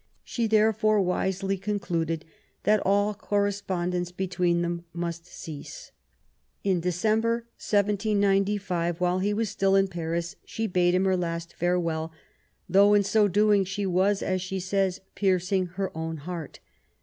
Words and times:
She 0.23 0.47
therefore 0.47 0.99
wisely 0.99 1.59
concluded 1.59 2.25
that 2.63 2.81
all 2.83 3.13
correspondence 3.13 4.11
between 4.11 4.63
them 4.63 4.83
must 4.93 5.27
cease. 5.27 5.91
In 6.63 6.79
December, 6.79 7.45
1795, 7.59 8.99
while 8.99 9.19
he 9.19 9.31
was 9.31 9.49
still 9.51 9.75
in 9.75 9.87
Paris, 9.87 10.37
she 10.43 10.65
bade 10.65 10.95
him 10.95 11.05
her 11.05 11.15
last 11.15 11.53
farewell, 11.53 12.11
though 12.67 12.95
in 12.95 13.03
so 13.03 13.27
doing 13.27 13.63
she 13.63 13.85
was, 13.85 14.23
as 14.23 14.41
she 14.41 14.59
says, 14.59 15.01
piercing 15.13 15.67
her 15.67 15.95
own 15.95 16.17
heart. 16.17 16.61